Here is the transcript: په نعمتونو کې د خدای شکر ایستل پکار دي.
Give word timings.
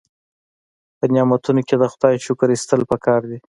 په 0.97 1.05
نعمتونو 1.13 1.61
کې 1.67 1.75
د 1.77 1.83
خدای 1.93 2.15
شکر 2.25 2.47
ایستل 2.51 2.81
پکار 2.91 3.21
دي. 3.29 3.39